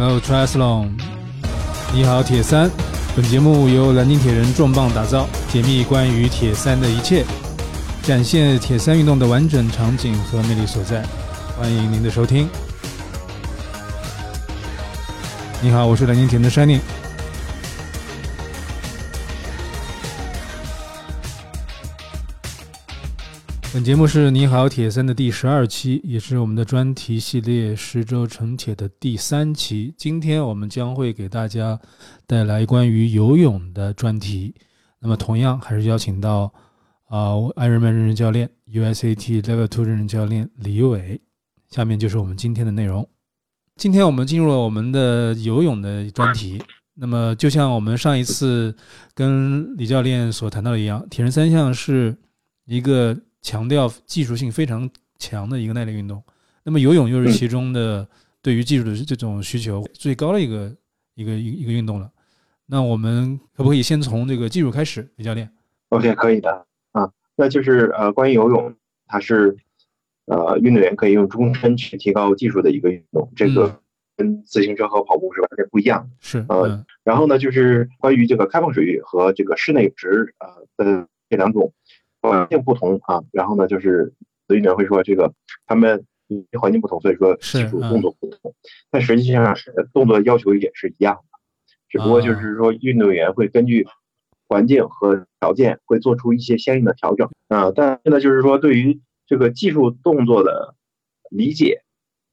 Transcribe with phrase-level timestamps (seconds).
[0.00, 0.90] Hello Triathlon，
[1.92, 2.70] 你好铁三。
[3.16, 7.24] 本节目由南京铁人重磅打造，解密关于铁三的一切，
[8.04, 11.04] 展现铁三运动的完整场景和魅力所在。
[11.58, 12.48] 欢迎您的收听。
[15.60, 16.78] 你好，我是南京铁人的 Shining。
[23.78, 29.94] 本节目是你好铁三的第十二期，也是我们的专题系列十周成铁的第三期。
[29.96, 31.78] 今天我们将会给大家
[32.26, 34.52] 带来关于游泳的专题。
[34.98, 36.52] 那么，同样还是邀请到
[37.06, 41.20] 啊，Ironman 认证教练、USAT Level Two 认证教练李伟。
[41.70, 43.08] 下面就是我们今天的内容。
[43.76, 46.60] 今天我们进入了我们的游泳的专题。
[46.94, 48.74] 那么，就像我们上一次
[49.14, 52.18] 跟李教练所谈到的一样，铁人三项是
[52.66, 53.16] 一个。
[53.40, 54.88] 强调技术性非常
[55.18, 56.22] 强的一个耐力运动，
[56.64, 58.06] 那么游泳又是其中的
[58.42, 60.76] 对于技术的这种需求最高的一个
[61.14, 62.10] 一个一一个运动了。
[62.66, 65.50] 那我们可不可以先从这个技术开始，李教练
[65.88, 67.10] ？OK，可以的啊。
[67.36, 68.74] 那就是呃，关于游泳，
[69.06, 69.56] 它是
[70.26, 73.80] 呃运动员可以用终身去提高技术的一个运动，这个
[74.16, 76.10] 跟自行车和跑步是完全不一样的。
[76.20, 81.72] 是呃，然后呢，就是关于这个开放水域和这个室内值呃的这两种。
[82.20, 84.12] 环境不同啊，然后呢，就是
[84.46, 85.32] 所以呢会说这个
[85.66, 88.54] 他们因为环境不同，所以说技术动作不同，
[88.90, 89.56] 但实际上
[89.92, 91.38] 动作要求也是一样的，
[91.88, 93.86] 只不过就是说运动员会根据
[94.46, 97.70] 环境和条件会做出一些相应的调整啊。
[97.74, 100.74] 但现在就是说对于这个技术动作的
[101.30, 101.82] 理解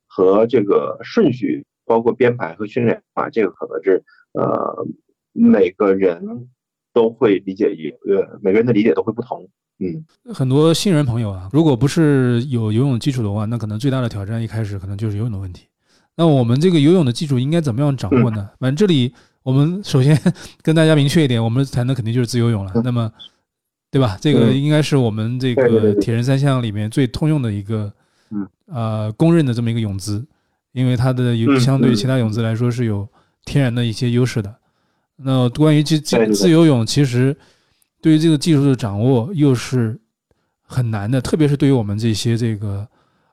[0.08, 4.86] 和这个顺序，包括编排和训练啊，这个可能是呃
[5.32, 6.50] 每个人
[6.94, 9.50] 都会理解一呃每个人的理解都会不同。
[9.80, 15.68] 嗯，很多新人朋友啊，如果不是有游泳基础的话，那可能最大的挑战一开始可能就是游泳的问题。
[16.16, 18.50] 那我们这个游泳的基础应该怎么样掌握呢？
[18.58, 20.18] 反正这里我们首先
[20.62, 22.72] 跟大家明确一点，我们谈的肯定就是自由泳了。
[22.86, 23.12] 那么，
[23.92, 24.18] 对吧？
[24.22, 27.92] 这个应该是我们这个铁人三项里面最通用的一个，
[28.68, 30.26] 呃，公认的这么一个泳姿，
[30.72, 33.06] 因为它的有相对其他泳姿来说是有
[33.44, 34.56] 天然的一些优势的。
[35.18, 37.36] 那关于这这自由泳，其实。
[38.02, 40.00] 对于这个技术的掌握又是
[40.62, 42.88] 很难的，特别是对于我们这些这个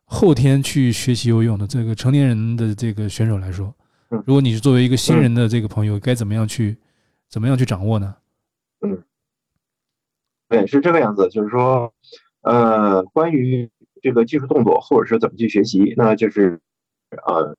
[0.04, 3.74] 后天去学习游泳的这个成年人的这个选手来说，
[4.08, 6.76] 如果你是作为一个新人的这个朋友，该怎么样去
[7.28, 8.14] 怎么样去掌握呢？
[8.80, 9.02] 嗯，
[10.48, 11.92] 对，是这个样子，就是说，
[12.40, 13.70] 呃，关于
[14.00, 16.60] 这个技术动作或者是怎么去学习，那就是
[17.26, 17.56] 呃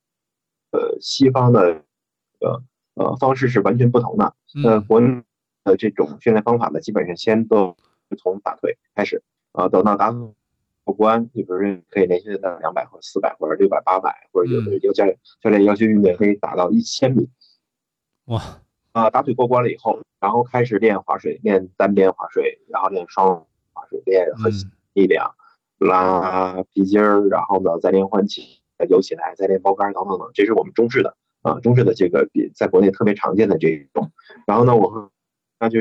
[0.72, 1.84] 呃，西方的
[2.40, 2.64] 呃
[2.96, 4.34] 呃方式是完全不同的。
[4.64, 5.24] 那国内。
[5.64, 7.76] 的这种训练方法呢，基本上先都
[8.18, 17.30] 从打腿开始，啊，等到打过关，你比如说可以连续的两百或者四百或者六百八百，或者有的有教练教练要求运动员可以打到一千米，
[18.26, 25.34] 哇，啊，打腿过关了以后，然后开始练划水，练单边划水，然后练双划水，练核心力量，
[25.80, 34.12] 拉皮筋儿，然后呢再练换气，再游起来，再练包杆等等等，这是我们中式的啊，中式的这个比在国内特别常见的这一种，
[34.46, 35.10] 然后呢，我会。
[35.64, 35.80] 那就，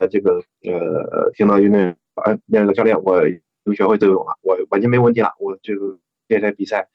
[0.00, 1.80] 呃，这个呃，听到运动
[2.16, 3.22] 呃那个教练，我
[3.62, 5.36] 又学会游泳了，我完全没问题了。
[5.38, 6.88] 我这个这在比赛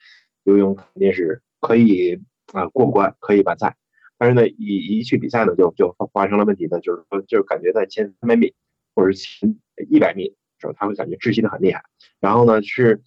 [0.43, 2.21] 游泳肯定是可以
[2.51, 3.77] 啊过关，可以完赛。
[4.17, 8.53] 但是呢，一一去比赛呢，就就发生了问题呢，就是说，就是感觉在前三百米
[8.93, 9.57] 或者前
[9.89, 11.85] 一百米时候，他会感觉窒息的很厉害。
[12.19, 13.01] 然后呢，是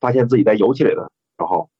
[0.00, 1.70] 发现自己在游起来的时候，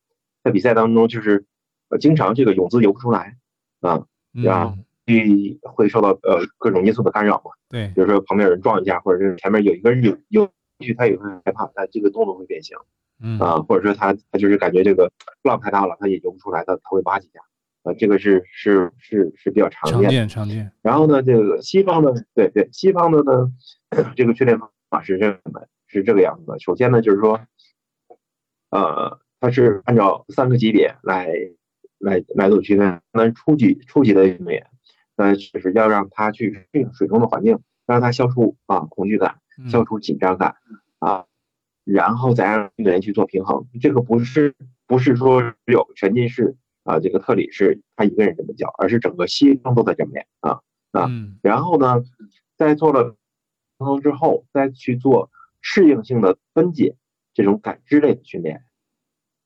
[0.44, 1.44] 在比赛当中就是
[1.88, 3.36] 呃经常这个泳姿游不出来
[3.80, 4.06] 啊，
[4.48, 4.78] 啊。
[5.10, 7.50] 会会受到呃各种因素的干扰嘛？
[7.68, 10.48] 对，比如说旁边有人撞一下，或者是前面有一个人有有
[10.78, 12.76] 去，他也会害怕，他这个动作会变形，
[13.22, 15.10] 嗯啊，或者说他他就是感觉这个
[15.42, 17.40] 浪太大了，他也游不出来，他他会扒几下，
[17.82, 20.72] 啊，这个是是是是比较常见常见常见。
[20.82, 23.52] 然后呢，这个西方的对对西方的呢，
[24.16, 26.58] 这个训练方法是这样的，是这个样子的。
[26.58, 27.40] 首先呢，就是说，
[28.70, 31.28] 呃，它是按照三个级别来
[31.98, 34.66] 来来做区分，那初级初级的运动员。
[35.20, 39.38] 呃，就是要让他去适应水中的环境，让他消除啊恐惧感，
[39.68, 40.56] 消除紧张感
[40.98, 41.26] 啊，
[41.84, 43.66] 然后再让运动员去做平衡。
[43.82, 44.54] 这个不是
[44.86, 50.60] 不是说只有沉浸式啊，这个特里是他一个人这么教，而是整个西方都在这么练啊
[50.92, 51.10] 啊。
[51.42, 52.02] 然后呢，
[52.56, 53.14] 在做了
[53.76, 55.30] 平衡之后，再去做
[55.60, 56.96] 适应性的分解
[57.34, 58.64] 这种感知类的训练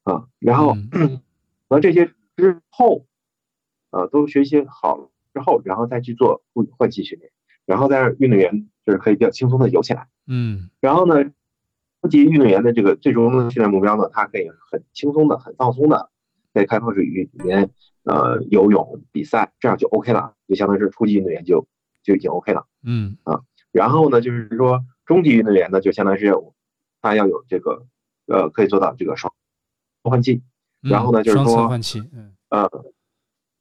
[0.04, 0.76] 啊，然后
[1.68, 3.06] 和这些之后，
[3.90, 5.10] 啊，都学习好了。
[5.34, 7.30] 之后，然后再去做换换气训练，
[7.66, 10.08] 然后再让运动员就是可以比较轻松的游起来。
[10.26, 11.22] 嗯，然后呢，
[12.00, 16.08] 初级运动员的这个最终的训练目标呢，他可以很轻松的、很放松的
[16.54, 17.68] 在开放水域里面
[18.04, 21.66] 呃游泳比赛，这样就 OK 了，就相当于是初级运动员就
[22.02, 22.64] 就已经 OK 了。
[22.84, 23.40] 嗯啊，
[23.72, 26.32] 然后呢，就是说中级运动员呢，就相当于是
[27.02, 27.84] 他要有这个
[28.26, 29.32] 呃可以做到这个双
[30.04, 30.42] 换气，
[30.80, 32.70] 然后呢就是说换气，嗯呃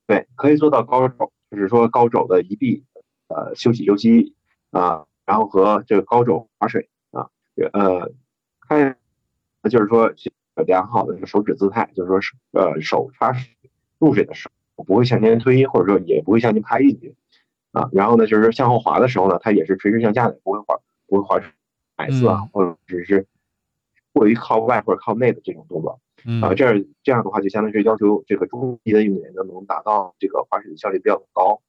[0.08, 2.84] 对，可以做到高肘，就是说高肘的移臂
[3.28, 4.36] 呃休息休息
[4.72, 7.30] 啊，然后和这个高肘划水啊
[7.74, 8.12] 呃
[8.60, 8.98] 看
[9.70, 10.14] 就是说
[10.66, 13.34] 良好的这个手指姿态，就是说是呃手插
[14.00, 17.16] 入水的时候不会向前推，或者说也不会向前拍一去。
[17.72, 20.78] 啊，然后呢，就是向后滑的时候呢，它也是垂直向下的，不会滑，
[21.08, 21.50] 不会滑出
[21.96, 23.26] S 啊，或者只是
[24.12, 26.00] 过于靠外或者靠内的这种动作。
[26.42, 31.62] 啊，这样这样的话，就相当于是要求这个中级的运动员呢，能达到这个滑雪的效率比较高。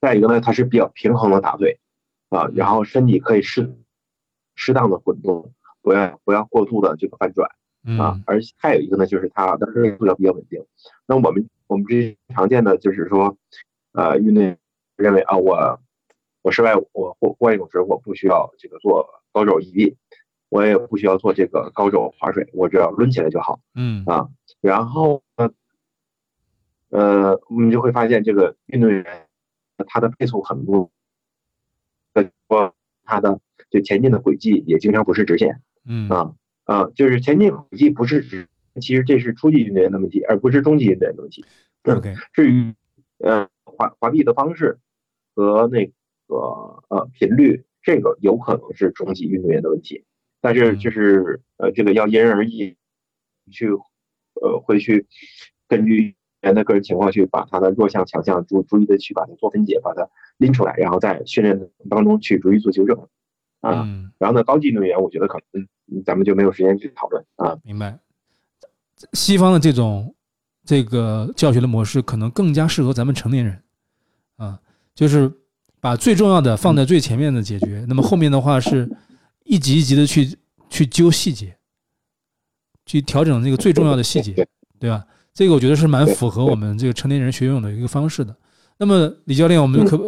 [0.00, 1.78] 再一个呢，它是比较平衡的打对，
[2.28, 3.74] 啊，然后身体可以适
[4.54, 7.50] 适当的滚动，不要不要过度的这个翻转
[7.98, 8.20] 啊。
[8.26, 10.64] 而还有一个呢，就是它的速度要比较稳定。
[11.06, 13.36] 那我们我们这常见的就是说，
[13.92, 14.56] 呃，运动员。
[15.00, 15.80] 认为啊，我
[16.42, 19.96] 我室外我户户外泳池我不需要这个做高肘移臂，
[20.50, 23.60] 我也不需要做这个高肘划水，我只要抡起来就好。
[23.74, 24.28] 嗯啊，
[24.60, 25.50] 然后呢，
[26.90, 29.26] 呃，我们就会发现这个运动员
[29.86, 30.90] 他的配速很不，
[32.48, 32.74] 说
[33.04, 35.62] 他的就前进的轨迹也经常不是直线。
[35.86, 38.46] 嗯啊啊，就是前进轨迹不是直，
[38.82, 41.44] 其实这是初级运动员的问题，而不是中级运动员的问题。
[41.84, 42.74] OK，至于
[43.20, 44.78] 呃滑滑臂的方式。
[45.32, 45.86] 和那
[46.26, 46.36] 个
[46.88, 50.04] 呃频率，这个有可能是中级运动员的问题，
[50.40, 52.76] 但是就是呃这个要因人而异，
[53.50, 53.68] 去
[54.40, 55.06] 呃会去
[55.68, 60.08] 根据人的个人情况去把他的弱项强项逐逐一的去把它做分解，把它
[60.38, 62.96] 拎出来，然后在训练当中去逐一做纠正
[63.60, 63.86] 啊。
[64.18, 65.66] 然后呢，高级运动员我觉得可能
[66.04, 67.58] 咱们就没有时间去讨论啊。
[67.62, 67.98] 明白。
[69.12, 70.14] 西方的这种
[70.64, 73.62] 这个教学的模式可能更加适合咱们成年人
[74.36, 74.60] 啊。
[74.94, 75.32] 就是
[75.80, 78.86] 把最重要的放在最前面的解决，那么后面的话是
[79.50, 80.38] 一级一级的去
[80.68, 81.56] 去揪细节，
[82.86, 84.32] 去调整这个最重要的细节，
[84.78, 85.04] 对吧？
[85.34, 88.34] 这个我觉得是蛮符合我们这个成年人学游泳的一个方式的。
[88.78, 89.98] 那么李教练，我们可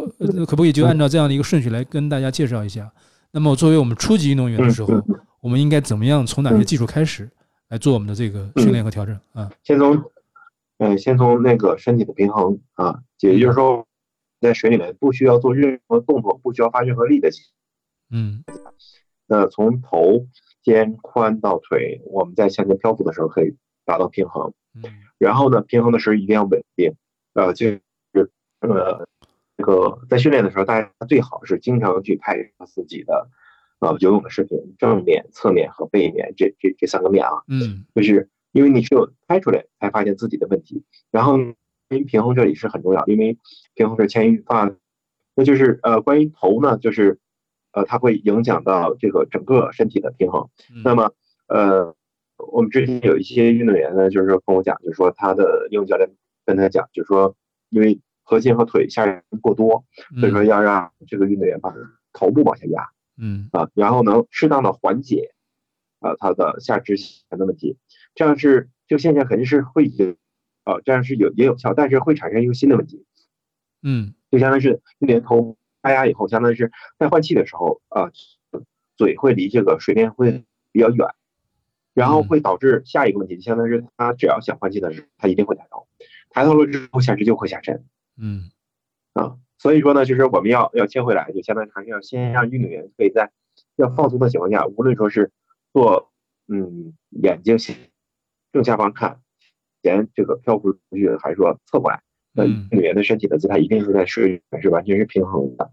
[0.45, 2.89] 可不可以就按照这样的一个顺序来跟大家介绍一下？
[3.31, 4.93] 那么作为我们初级运动员的时候，
[5.41, 7.29] 我们应该怎么样从哪些技术开始
[7.67, 9.51] 来做我们的这个训练和调整啊？
[9.63, 10.01] 先从，
[10.77, 13.85] 呃，先从那个身体的平衡啊，也就是说。
[14.43, 17.29] 在水里面不需要做任何动作，不需要发任何力的
[18.11, 18.43] 嗯，
[19.27, 20.27] 那从头
[20.61, 23.55] 肩宽到腿，我们在向前漂浮的时候可以
[23.85, 24.53] 达到平衡。
[24.75, 24.83] 嗯，
[25.17, 26.93] 然后呢，平衡的时候一定要稳定。
[27.33, 27.81] 呃，就是
[28.59, 29.07] 呃，
[29.57, 33.29] 这个在训练的时候，大家最好是经常去拍自己的
[33.79, 37.43] 呃游泳的视频，正面、侧面和背面这这这三个面啊。
[37.47, 41.37] 嗯，就是因为你只有拍出来，才发现自己的问题，然后。
[41.89, 43.37] 关于平衡这里是很重要，因为
[43.75, 44.73] 平衡是牵一发，
[45.35, 47.19] 那就是呃，关于头呢，就是
[47.73, 50.49] 呃，它会影响到这个整个身体的平衡。
[50.83, 51.11] 那么
[51.47, 51.93] 呃，
[52.37, 56.09] 我们之前有一些运动员呢，就是跟我讲，就是说他的游泳教练
[56.45, 57.35] 跟他讲，就是说
[57.69, 59.85] 因为核心和腿下压过多，
[60.19, 61.73] 所以说要让这个运动员把
[62.13, 65.33] 头部往下压，嗯啊，然后能适当的缓解
[65.99, 67.77] 啊他的下肢前的问题，
[68.15, 70.15] 这样是这个现象肯定是会有。
[70.65, 73.05] 啊，这样是有也有效，但是会产生一个新的问题，
[73.81, 78.09] 嗯，就相当于是运动员头发压以后，相当于是在换气的时候啊，
[78.97, 81.07] 嘴会离这个水面会比较远，
[81.93, 85.87] 然后会导致下一个问题，相当于是他只要想换气的时候，他一定会抬头，
[86.31, 87.85] 抬头了之后下肢就会下沉，
[88.17, 88.49] 嗯，
[89.13, 93.31] 啊，所以说呢，就是我们要要切回来，就相当于还是要先让运动员可以在
[93.75, 95.31] 要放松的情况下，无论说是
[95.73, 96.11] 做
[96.47, 97.57] 嗯眼睛
[98.51, 99.19] 正下方看。
[99.81, 102.01] 前这个漂浮出去，还是说侧过来？
[102.33, 105.69] 那运动员的身体的姿态一定是在水里是完全是平衡的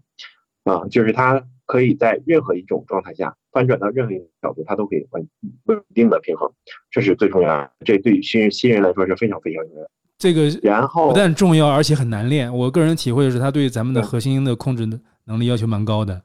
[0.63, 5.27] 啊，就是他可以在任何一种状态下翻转到任何一个角度，他都可以稳
[5.65, 6.51] 稳定的平衡，
[6.91, 7.71] 这是最重要的。
[7.83, 9.87] 这对于新人新人来说是非常非常重要。
[10.17, 12.55] 这个然后不但重要，而且很难练。
[12.55, 16.21] 我个人体会是，他对咱们的核心的控制的能力要求蛮高的。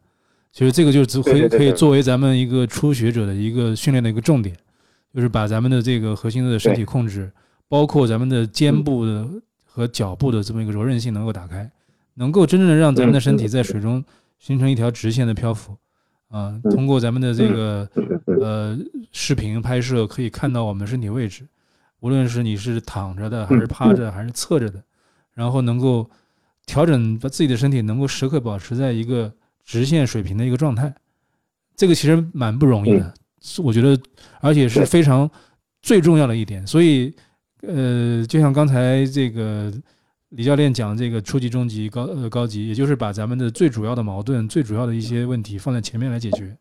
[0.53, 4.55] 其实这个就是可以可以作为咱们一个初学者的一个训练的一个重点，
[5.15, 7.33] 就是把咱们的这个核心的身体控制。
[7.69, 9.27] 包括咱们的肩部的
[9.77, 11.71] 和脚部的这么一个柔韧性能够打开，
[12.15, 14.03] 能够真正的让咱们的身体在水中
[14.39, 15.77] 形成一条直线的漂浮，
[16.29, 17.87] 啊，通过咱们的这个
[18.41, 18.79] 呃
[19.13, 21.47] 视频拍摄可以看到我们身体位置，
[22.01, 24.83] 无论是你是躺着的还是趴着还是侧着的，
[25.35, 26.09] 然后能够
[26.65, 29.31] 调整把自己的身体能够时刻保持在一个
[29.63, 30.91] 直线水平的一个状态，
[31.77, 33.13] 这个其实蛮不容易的，
[33.63, 34.03] 我觉得
[34.41, 35.31] 而且是非常
[35.83, 37.15] 最重要的一点，所以。
[37.67, 39.73] 呃，就像刚才这个
[40.31, 46.57] 李教练讲这个初级、中级、高呃高级，也就是把咱们的最主要的矛盾、最主要的一些问题放在前面来解决。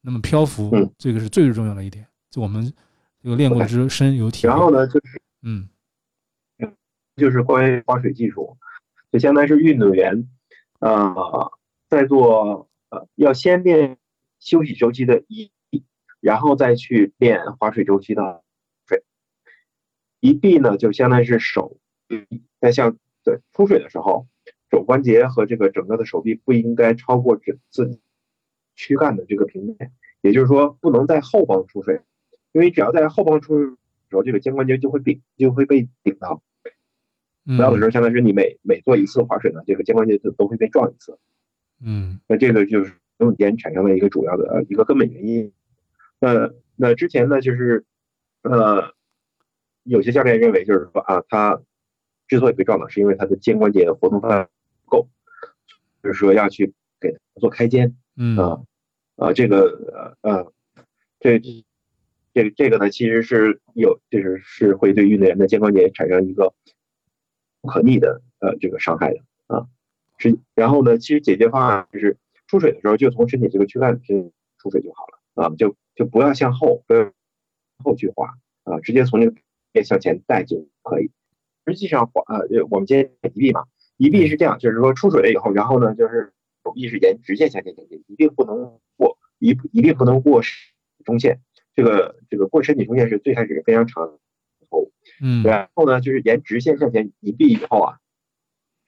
[0.00, 2.72] 那么漂浮，这个是最重要的一点，就我们
[3.22, 4.52] 这个练过之深有体会。
[4.52, 5.68] 然后呢，就是嗯，
[7.16, 8.56] 就是关于划水技术，
[9.12, 10.28] 就相当于是运动员
[10.80, 11.52] 呃
[11.88, 13.96] 在做呃要先练
[14.40, 15.52] 休息周期的一，
[16.20, 18.40] 然后再去练划水周期的水。
[20.22, 21.76] 一臂呢，就相当于是手
[22.60, 24.26] 在像对出水的时候，
[24.70, 28.00] 肘关节和这个整个的手臂不应该超过这自己。
[28.74, 32.00] 躯干的这个平面，也就是说不能在后方出水，
[32.52, 33.76] 因为只要在后方出水的
[34.08, 36.42] 时候，这个肩关节就会顶，就会被顶到。
[37.44, 41.18] 不要的时候，相当于是你每每做一次划水呢，这个肩关节就都会被撞一次。
[41.84, 45.52] 嗯，那这个就是游泳肩产生的一个主要的一个根本原因。
[46.18, 47.84] 那那之前呢，就是
[48.40, 48.94] 呃，
[49.84, 51.60] 有些教练认为就是说啊，他
[52.28, 54.48] 之所以被撞到，是因为他的肩关节活动范围
[54.84, 55.08] 不够，
[56.02, 57.96] 就是说要去给他做开肩。
[58.16, 58.60] 嗯啊
[59.16, 60.52] 啊，这个呃呃，
[61.20, 61.40] 这
[62.32, 66.54] 这这个呢，其实是有就是是会对运动员的肩关节产生一个
[67.60, 69.66] 不可逆的呃这个伤害的啊。
[70.18, 77.12] 是然后呢，其实解决方案就是出水的时候就从身体这个躯干出出水就好了啊，就就不要向后不要
[77.82, 78.28] 后去滑
[78.64, 79.34] 啊，直接从这个
[79.72, 81.10] 面向前带就可以。
[81.66, 83.64] 实际上滑呃我们今天一臂嘛，
[83.96, 86.32] 一臂是这样，就是说出水了以后，然后呢就是。
[86.64, 90.40] 手臂是沿直线向前前进，一定不能过一一定不能过
[91.04, 91.40] 中线。
[91.74, 94.20] 这个这个过身体中线是最开始非常长的
[94.70, 94.88] 头，
[95.20, 97.98] 嗯，然后呢就是沿直线向前一臂以后啊，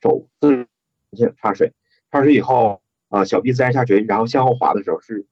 [0.01, 1.73] 手自然插水，
[2.13, 5.27] 插水以后啊小臂自然下垂，然后向后滑的时候是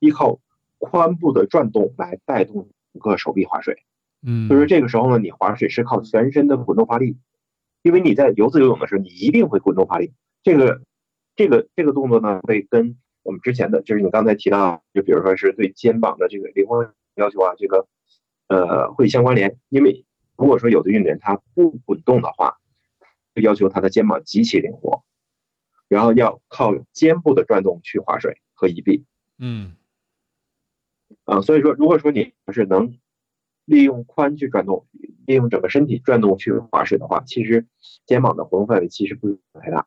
[0.00, 0.40] 依靠
[0.80, 3.84] 髋部的转动来带动整个手臂划水，
[4.26, 7.18] 嗯，所以说这个时候呢你划水是靠全身的滚动发力，
[7.82, 10.12] 因为你在游自由泳的时候你一定会滚动发力，
[10.42, 10.82] 这个。
[11.34, 17.88] 这个这个动作呢，会跟我们之前的，就是你刚才提到，就比如说是对肩膀的这个灵活要求啊，这个
[18.48, 19.56] 呃会相关联。
[19.70, 20.04] 因为
[20.36, 22.58] 如果说有的运动员他不滚动的话，
[23.34, 25.04] 就要求他的肩膀极其灵活，
[25.88, 29.06] 然后要靠肩部的转动去划水和移臂。
[29.38, 29.74] 嗯，
[31.24, 32.98] 啊，所以说如果说你是能
[33.64, 34.84] 利用髋去转动，
[35.26, 37.64] 利用整个身体转动去划水的话，其实
[38.06, 39.86] 肩膀的活动范围其实不是太大。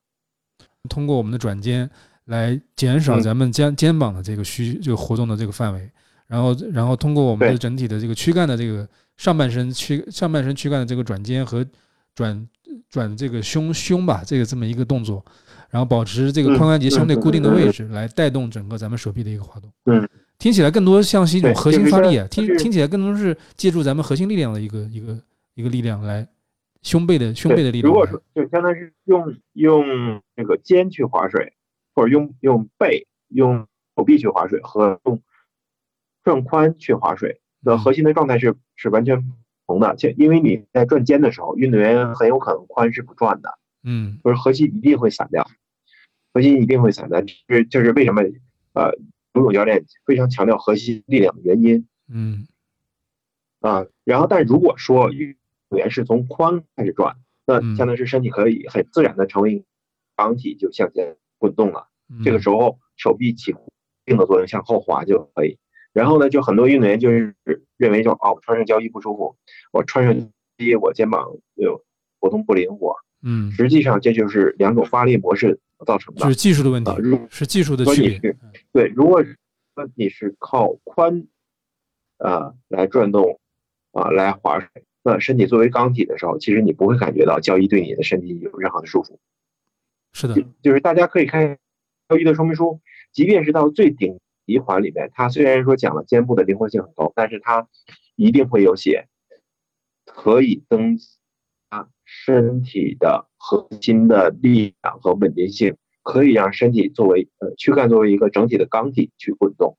[0.89, 1.89] 通过我们的转肩
[2.25, 5.89] 来减少咱们肩肩膀的这个需这个活动的这个范围，
[6.27, 11.65] 然后然后通过我们的整体的这个躯干的这个上半身躯上半身躯干的这个转肩和
[12.13, 12.47] 转
[12.89, 15.23] 转这个胸胸吧，这个这么一个动作，
[15.69, 19.71] 然后保持这个髋关节相对固定的位置，来带动整个咱们手臂的一个滑动。
[19.85, 25.19] 嗯，听起来更多像是一种核心发力啊，听听起来更多是借助咱们核心力量的一个一个
[25.55, 26.27] 一个力量来。
[26.83, 31.51] 胸背的胸背的力量，如果说就相当于是用用那个肩去划水，
[31.95, 33.65] 或者用用背用
[33.97, 35.19] 手臂去划水，和用
[36.23, 39.31] 转髋去划水的核心的状态是是完全不
[39.65, 39.95] 同的。
[39.95, 43.49] 且因为你在转肩的时候，运动员很有可能髋是不转的，
[43.83, 45.43] 嗯，就是核心一定会散掉，
[46.35, 47.19] 核心一定会散掉。
[47.19, 48.21] 就是就是为什么
[48.73, 48.91] 呃
[49.35, 52.47] 游泳教练非常强调核心力量的原因，嗯，
[53.59, 55.35] 啊，然后但如果说运
[55.69, 59.65] 动员是从髋开始转，那相当于是身体可以很自然的成为
[60.15, 61.89] 绑体，就向前滚动了。
[62.23, 63.73] 这个时候手臂起固
[64.05, 65.57] 定的作用，向后滑就可以。
[65.91, 67.35] 然后呢，就很多运动员就是
[67.77, 69.35] 认为就，哦，我穿上胶衣不舒服，
[69.71, 71.27] 我穿上衣我肩膀
[71.57, 71.83] 就
[72.19, 72.95] 活动不灵活。
[73.21, 76.91] 嗯，实际上这就是两种发力模式造成的，就是技术的问题，
[77.29, 78.35] 是技术的区别。
[78.71, 79.33] 对，如果说
[79.95, 81.25] 你是靠髋
[82.17, 83.39] 啊来转动
[83.91, 84.69] 啊来划水。
[85.07, 89.17] 那身体作为钢体的时候，其实你不会感觉到胶衣对你的身体有任何的束缚。
[90.13, 91.59] 是的，就是大家可以看
[92.09, 97.67] 胶衣的说明书，即便是到最顶级环里面，它虽然说讲了肩部的灵活性很高，但是它
[98.15, 99.07] 一定会有写
[100.05, 101.03] 可以增加
[102.05, 109.77] 身体的核心的力量和稳定性，可以让身体作为呃躯干作为一个整体的钢体去滚动。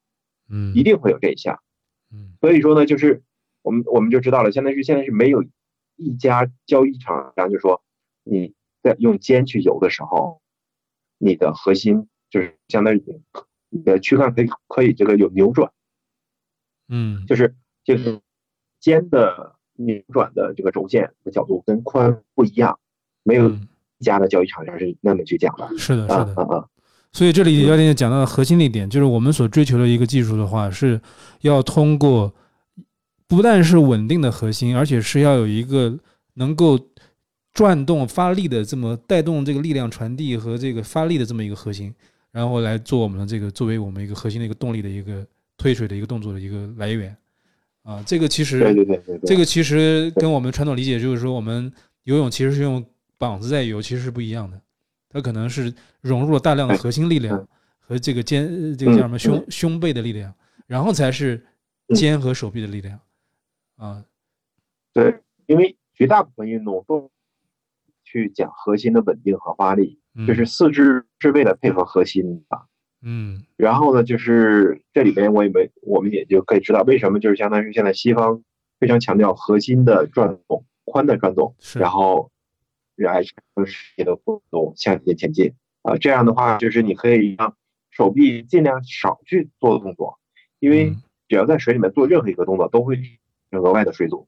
[0.51, 1.61] 嗯，一定会有这一项。
[2.13, 3.23] 嗯，所以说呢，就是。
[3.63, 5.45] 我们我们就知道了，现在是现在是没有
[5.97, 7.83] 一家交易厂商就说
[8.23, 10.41] 你在用肩去游的时候，
[11.19, 13.03] 你的核心就是相当于
[13.71, 15.73] 你的躯干可以可以这个有扭转，
[16.87, 18.21] 嗯，就是就是
[18.79, 22.79] 肩的扭转的这个轴线的角度跟宽不一样，
[23.23, 25.69] 没有一家的交易厂商是那么去讲的。
[25.79, 26.69] 是的，是的。
[27.13, 31.01] 所以这里教练讲到的核心的一点，就是我们所追求的一个技术的话，是
[31.41, 32.33] 要通过。
[33.29, 35.99] 不但是稳定的核心，而且是要有一个
[36.35, 36.79] 能够
[37.53, 41.93] 转动发力的这么带动这个力量传递和这个发力的这么一个核心，
[42.31, 47.17] 然后来做我们的这个作为我们一个核心的一个动力的一个推水的一个动作的一个来源
[47.87, 52.85] 啊，这个其实对对对对对，这个其实跟我们传统理解就是说，我们游泳其实是用
[53.17, 54.61] 膀子在游，其实是不一样的。
[55.09, 57.47] 它可能是融入了大量的核心力量
[57.79, 60.35] 和这个肩这个叫什么胸胸背的力量，
[60.67, 61.41] 然后才是
[61.95, 62.99] 肩和手臂的力量
[63.77, 64.05] 啊。
[64.93, 67.09] 对，因为绝大部分运动都
[68.03, 72.67] 去讲核心的稳定和发力，就是四肢是为了配合核心的。
[73.03, 78.43] 嗯，然后呢，就是这里边我也没，我们也就可以知道为什么，就是相当于现在西方
[78.81, 82.31] 非常强调核心的转动、髋的转动，然后
[82.97, 85.97] 来产生身体的活动向前前进啊。
[85.99, 87.55] 这样的话，就是你可以让
[87.91, 90.19] 手臂尽量少去做动作，
[90.59, 90.97] 因为
[91.29, 92.99] 只要在水里面做任何一个动作，都会
[93.53, 94.27] 额外的水阻。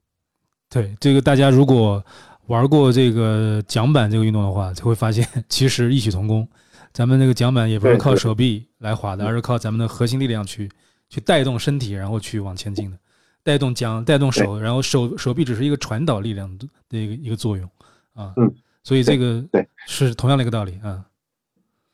[0.69, 2.03] 对，这个大家如果
[2.47, 6.47] 玩过这个桨板这个运动的话，就会发现 其实异曲同工。
[6.91, 10.69] 咱们那个桨板也不是靠手臂来划的，而是靠咱们的核心力量去
[11.07, 12.97] 去带动身体，然后去往前进的，
[13.43, 16.67] 带动桨，带动手，然后手手臂只是一个传导力量的
[16.97, 17.69] 一个一个作用
[18.13, 18.33] 啊。
[18.37, 18.53] 嗯，
[18.83, 19.67] 所以这个对。
[19.85, 21.05] 是同样的一个道理啊。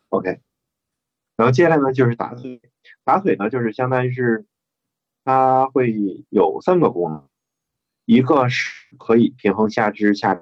[0.09, 0.39] OK，
[1.35, 2.61] 然后接下来呢就是打腿，
[3.03, 4.45] 打腿呢就是相当于是
[5.23, 5.93] 它会
[6.29, 7.27] 有三个功能，
[8.05, 10.41] 一个是可以平衡下肢下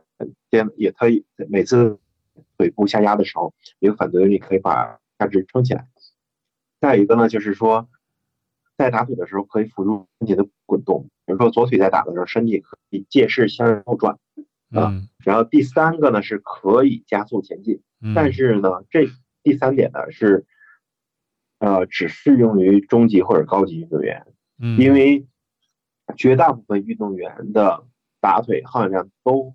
[0.52, 2.00] 肩，也可以每次。
[2.64, 5.86] 腿部下压的时候，有个反作用力可以把下肢撑起来。
[6.80, 7.90] 再有一个呢，就是说，
[8.78, 14.18] 在打腿的时候可以辅助身体的滚动，比如说左腿在打的时候，身体可以借势向后转
[14.72, 14.94] 啊。
[15.26, 17.82] 然后第三个呢，是可以加速前进。
[18.16, 19.10] 但是呢，这
[19.44, 20.46] 第三点呢是，
[21.60, 24.26] 呃，只适用于中级或者高级运动员，
[24.80, 25.28] 因为
[26.16, 27.86] 绝大部分运动员的
[28.22, 29.54] 打腿耗氧量都。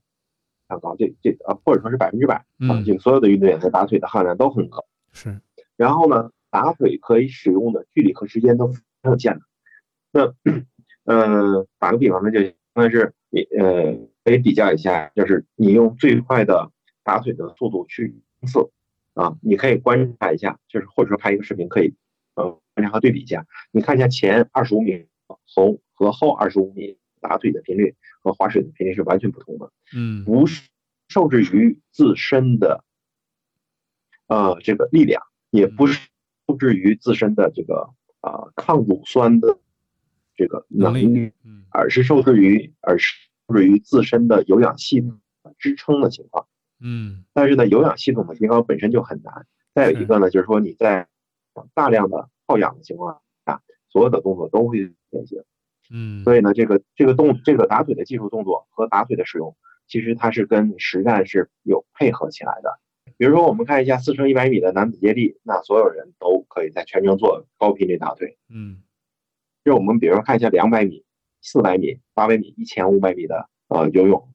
[0.68, 4.84] 很高，这这呃，或者说是百分之百啊，就所有的运动员的打腿的耗氧量都很高。
[5.12, 5.40] 是，
[5.76, 9.40] 然后呢，打腿可以使用的距离和时间都很有限的。
[10.12, 10.34] 那，
[11.04, 12.40] 呃，打个比方呢，就
[12.74, 16.70] 那是你呃，可以比较一下，就是你用最快的
[17.02, 18.14] 打腿的速度去
[18.46, 18.70] 测
[19.14, 21.94] 啊，你可以观察一下，就是或者说拍一个视频，可以
[22.34, 27.94] 呃观察和对比一下，你看一下前二十五米和和后二十五米打腿的频率。
[28.28, 30.68] 和划水的频率是完全不同的，嗯，不是
[31.08, 32.84] 受制于自身的，
[34.26, 35.98] 呃，这个力量，也不是
[36.46, 39.58] 受制于自身的这个啊抗乳酸的
[40.36, 43.06] 这个能力，嗯，而是受制于，而是
[43.46, 45.18] 受制于自身的有氧系统
[45.58, 46.46] 支撑的情况，
[46.80, 49.46] 嗯，但是呢，有氧系统的提高本身就很难。
[49.74, 51.08] 再有一个呢，就是说你在
[51.72, 55.42] 大量的耗氧的情况下，所有的动作都会变形。
[55.90, 62.78] 嗯，所以呢，这个这个动这个打腿的技术动作和打腿的使用，其实它是跟实战是有配合起来的。
[63.16, 68.36] 比如说，我们看一下四乘一百米的男子接力，那所有人都可以在全程做高频率打腿。
[68.50, 68.82] 嗯，
[69.64, 71.04] 就我们比如说看一下两百米、
[71.40, 74.28] 四百米、八百米、一千五百米的呃游泳，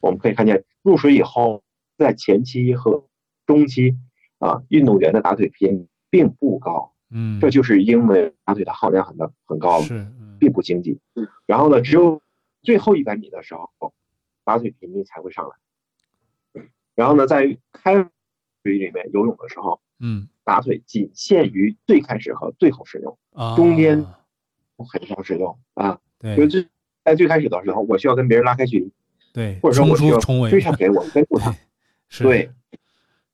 [0.00, 1.64] 我们可以看见入水以后，
[1.96, 3.08] 在前期和
[3.46, 3.96] 中期
[4.38, 6.92] 啊，运动员的打腿频并不高。
[7.10, 9.84] 嗯，这就是因为打腿的耗量很的很高了。
[9.86, 10.06] 是。
[10.42, 10.98] 并不经济，
[11.46, 12.20] 然后呢，只有
[12.62, 13.94] 最后一百米的时候，
[14.42, 16.64] 打腿频率才会上来。
[16.96, 23.16] 然后呢，在开水里面游泳的时候，嗯，打腿仅限于最开始和最后使用，
[23.54, 24.04] 中间
[24.76, 26.00] 很少使用啊。
[26.18, 26.66] 对，就最
[27.04, 28.92] 在最开始的时候，我需要跟别人拉开距离，
[29.32, 31.54] 对，或者说我需要追上谁， 我跟住他，
[32.18, 32.50] 对，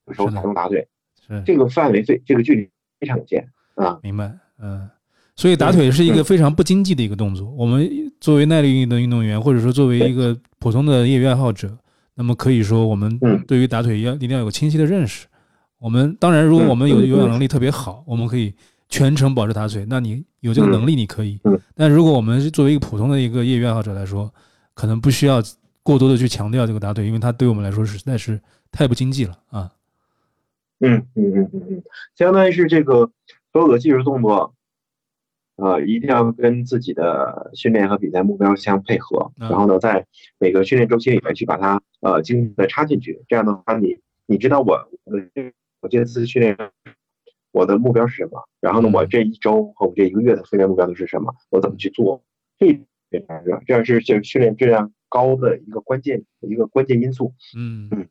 [0.05, 0.87] 有时候才用打腿，
[1.27, 3.99] 是这个范围最这个距离非常有限啊。
[4.03, 4.91] 明白，嗯。
[5.39, 7.49] 所以打腿是一个非常不经济的一个动作。
[7.57, 7.89] 我们
[8.21, 11.79] 作为耐力运动运动员，或者说作为一个普通的业余爱好者，
[12.17, 15.29] 那么可以说我们对于打腿要一定要有个清晰的认识。
[15.79, 18.53] 我们当然，如果我们有有氧能力特别好，我们可以
[18.89, 19.87] 全程保持打腿。
[19.89, 21.39] 那你有这个能力，你可以。
[21.77, 24.29] 但如果我们作为一个普通的一个业余爱好者来说，
[24.75, 25.41] 可能不需要
[25.85, 28.41] 过多的去强调这个打腿，因为它对我们来说实在是
[28.73, 29.71] 太不经济了啊。
[30.81, 31.83] 嗯嗯嗯嗯嗯，
[32.17, 33.09] 相当于是这个
[33.53, 34.53] 所有的技术动作。
[35.59, 40.07] 呃，一定要跟自己的训练和比赛目标相配合，然后呢，在
[40.39, 43.25] 每个训练周期里面去把它呃精准的插进去。
[43.27, 45.21] 这样的话，你你知道我我
[45.81, 46.57] 我这次训练
[47.51, 48.49] 我的目标是什么？
[48.61, 51.35] 然后呢，我这一周和我这一个月的训练目标都是什么？
[51.51, 52.23] 我怎么去做？
[52.61, 52.81] 这
[53.67, 57.35] 这样是就训练质量高的一个关键一个关键因素。
[57.57, 58.09] 嗯嗯。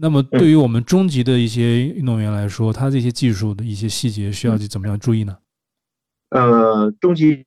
[0.00, 5.38] 那么，对于我们中级的一些运动员来说，他这些技术的一些细节需要去怎么样注意呢？
[6.30, 7.44] 呃，中级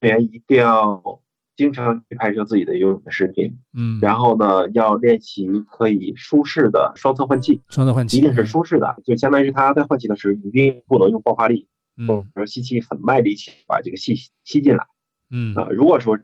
[0.00, 1.20] 员一定要
[1.56, 12.26] 经常去拍摄自己的游泳的视频，嗯，然后呢，要练习可以舒适的双侧换气，双侧换气一定是舒适的，就相当于他在换气的时候一定不能用爆发力，嗯。
[12.34, 14.84] 说吸气很卖力气把这个气吸进来。
[15.30, 15.54] 嗯。
[15.54, 16.18] 啊、如果说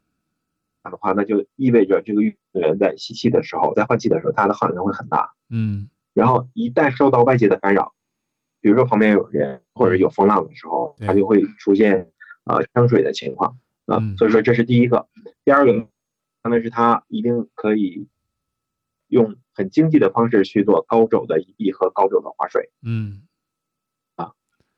[0.89, 5.35] 的话，那就意味着这个运动员在吸气的时候，在换气的时候，他的耗氧会很大。
[5.51, 7.95] 嗯然后一旦受到外界的干扰，
[8.61, 12.11] 比如说旁边有人或者有风浪的时候，对它就会出现
[12.45, 15.09] 呃呛水的情况啊、嗯所以说这是第一个。
[15.45, 15.87] 第二个呢，
[16.43, 18.09] 相当于是他一定可以
[19.09, 23.23] 用很经济的方式去做高肘的移臂和高肘的划水嗯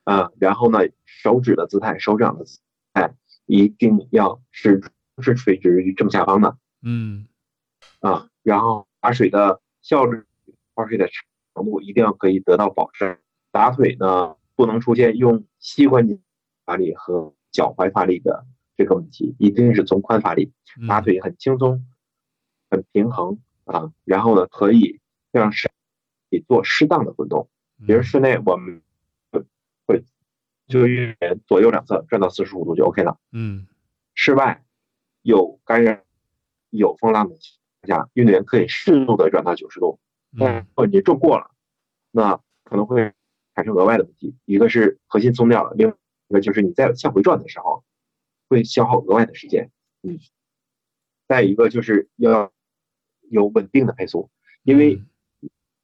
[0.05, 2.59] 啊、然后呢，手指的姿态、手掌的姿
[2.93, 3.15] 态
[3.47, 4.83] 一定要是
[5.21, 7.27] 是垂直于正下方的嗯
[8.01, 10.23] 啊、然后划水的效率、
[10.75, 13.19] 划水的程度一定要可以得到保证。
[13.51, 16.19] 打腿呢，不能出现用膝关节
[16.65, 18.47] 发力和脚踝发力的
[18.77, 21.87] 这个问题，一定是从髋发力，嗯，打腿很轻松、
[22.71, 23.93] 很平衡啊。
[24.05, 25.71] 然后呢，可以让身
[26.31, 27.49] 体做适当的滚动。
[27.79, 28.83] 嗯，比如室内我们
[29.31, 29.45] 会
[29.87, 30.05] 会
[30.67, 33.19] 就运动员左右两侧转到四十五度就 OK 了。
[33.33, 33.67] 嗯
[34.15, 34.65] 室外
[35.23, 35.99] 有干扰、
[36.71, 39.99] 有风浪的情况下，运动员可以适度的转到九十度。
[40.39, 41.51] 嗯如果你重过了，
[42.11, 43.13] 那可能会
[43.55, 44.35] 产生额外的问题。
[44.45, 45.89] 一个是核心松掉了，另
[46.29, 47.85] 一个就是你在向回转的时候
[48.49, 49.71] 会消耗额外的时间。
[50.03, 50.19] 嗯，
[51.29, 52.51] 再一个就是要
[53.29, 54.31] 有稳定的配速，
[54.63, 55.03] 因为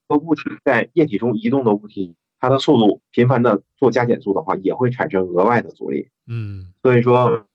[0.09, 6.09] 个物体在液体中移动的物体，它的速度频繁的做加减速的话，也会产生额外的阻力。
[6.27, 7.47] 嗯所以说，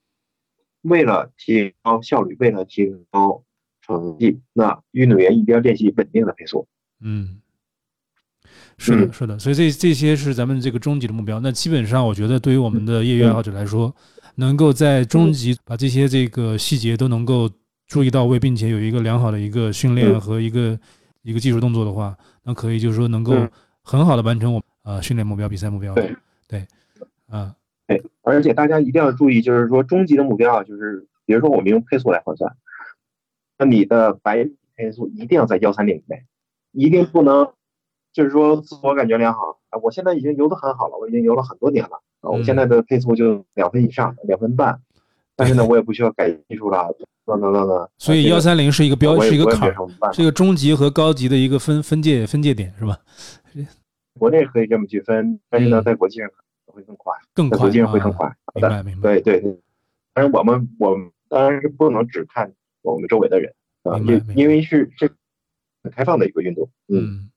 [0.83, 3.43] 为了提高效率，为了提高
[3.81, 6.65] 成绩，那运动员一定要练习稳定的配速。
[7.01, 7.41] 嗯，
[8.77, 11.39] 是的，嗯是的，所以这这些是咱们这个终极的目标。
[11.39, 13.93] 那基本上，我觉得对于我们的业余爱好者来说，
[14.35, 17.49] 能够在终极把这些这个细节都能够
[17.87, 20.79] 注意到位，并且有一个良好的一个训练嗯和一个
[21.21, 26.01] 一个技术动作的话，那可以就是说能够嗯很好的完成我们呃训练目标、比赛目标的。
[26.01, 26.15] 对
[26.47, 26.67] 对，
[27.27, 27.53] 啊，
[27.87, 32.55] 哎，而且大家一定要注意，就是说终极的目标啊，就是比如说我们用配速来换算，
[33.57, 36.23] 那你的百米配速一定要在幺三零以内，
[36.71, 37.51] 一定不能
[38.13, 44.79] 就是说自我感觉良好啊，我现在已经游得很好了，我已经游了很多年了啊，我现在的配速就两分以上，两分半，
[45.35, 46.87] 但是呢，我也不需要改技术了，
[47.25, 47.89] 等等等等。
[47.97, 49.73] 所以幺三零是一个标，是一个坎
[50.13, 52.97] 是一个中级和高级的一个分分界分界点，是吧？
[54.19, 56.29] 国内可以这么去分，但是呢，嗯在国际上
[56.73, 58.35] 会更快，更快会更啊快。
[58.55, 59.01] 明白明白。
[59.01, 59.59] 对对对，
[60.13, 65.07] 但是我们我们当然是不能只看我们周围的人啊，因因为是这
[65.83, 67.29] 很开放的一个运动，嗯，嗯，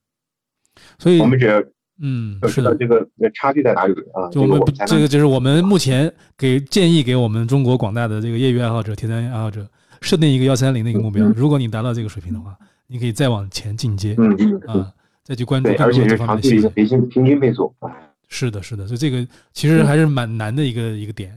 [0.98, 1.62] 所以我们只要
[2.00, 9.68] 嗯是的，这个差距在哪里啊，就我们这个就是我们目前给建议给我们中国广大的这个业余爱好者、铁三爱好者
[10.00, 11.34] 设定一个幺三零的一个目标嗯。
[11.36, 14.36] 如果你达到这个水平的话，你可以再往前进阶嗯
[14.68, 14.92] 嗯
[15.24, 16.86] 再去关注对，更多这而且是长距离的方面的细节。
[16.86, 17.90] 平均平均配速啊，
[18.28, 21.32] 是的，是的，所以这个其实还是蛮难的一个一个点，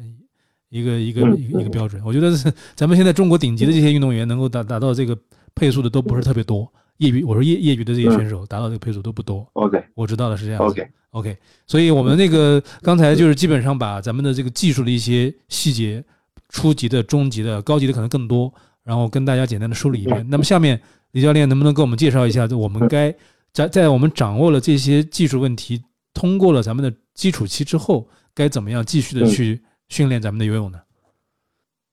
[0.70, 2.02] 一个一个嗯一个一个标准。
[2.04, 5.18] 我觉得是咱们现在中国顶级的这些运动员能够达达到这个
[5.54, 9.48] 配速的都不是特别多，业余我说业业余的这些选手达到这个配速都不多。
[9.54, 10.66] OK 我知道的是这样子。
[10.66, 16.04] OK，OK，所以我们那个刚才就是基本上把咱们的这个技术的一些细节，
[16.50, 20.26] 初级的、中级的、高级的可能更多，然后跟大家简单的梳理一遍。
[20.30, 20.80] 那么下面
[21.12, 23.14] 李教练能不能给我们介绍一下，就我们该
[23.52, 25.82] 在在我们掌握了这些技术问题，
[26.14, 30.82] 通过了咱们的基础期之后，该怎么样继续的去训练咱们的游泳呢？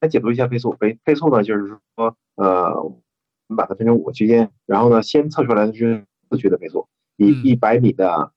[0.00, 0.72] 来解读一下配速。
[0.78, 3.02] 配配速呢，就是说，呃，我
[3.48, 8.32] 们把它分成五个区间，然后呢，先测出来的是四区的配速，以嗯一百米的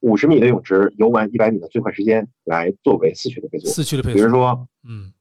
[0.00, 3.68] 五十米的泳池游完一百米的最快时间来作为四区的配速。
[3.68, 5.12] 四区的配速，比如说，嗯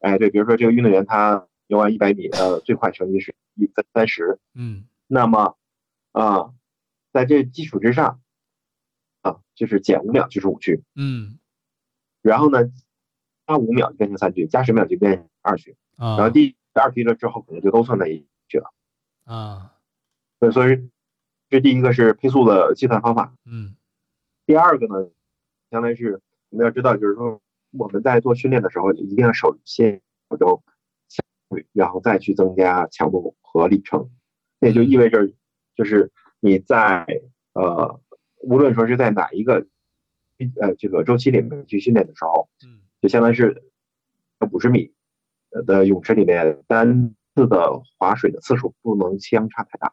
[0.00, 5.56] 哎，对，比如说这个运动员他游完一百米，呃，最快成绩是一分三十，嗯那么，
[6.12, 6.50] 啊、
[7.12, 8.20] 在这基础之上，
[9.22, 11.38] 啊，就是减五秒就是五区，嗯
[12.22, 12.70] 然后呢，
[13.46, 18.72] 加五秒就变成三区，加十秒就变成二区，啊然后第二区了之后可能就都算在一区了。
[19.24, 19.74] 啊
[20.38, 20.90] 对，所以
[21.48, 23.34] 这第一个是配速的计算方法。
[23.44, 23.76] 嗯
[24.46, 25.10] 第二个呢，
[25.70, 27.40] 相当于是我们要知道，就是说
[27.72, 30.48] 我们在做训练的时候，一定要首先保证
[31.08, 34.10] 效率，然后再去增加强度和里程。
[34.58, 35.30] 那也就意味着，
[35.76, 37.06] 就是你在
[37.52, 38.00] 呃，
[38.40, 39.66] 无论说是在哪一个
[40.60, 43.62] 呃这个周期里面去训练的时候，嗯就相当于是
[44.52, 44.92] 五十米
[45.66, 49.92] 的泳池里面单次的划水的次数不能相差太大。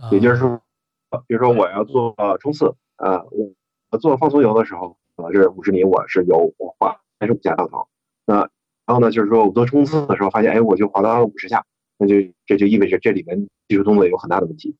[0.00, 0.62] 啊，也就是说，
[1.10, 3.52] 呃比如说我要做呃冲刺，呃，我
[3.90, 7.88] 我做放松游的时候，可能是五十米，我是游我划三十五下到头，
[8.24, 8.48] 那
[8.86, 11.64] 然后呢，就是说我做冲刺的时候发现，哎，我就滑到了五十下，
[11.98, 12.16] 那就
[12.46, 14.76] 这就意味着这里面技术动作有很大的问题，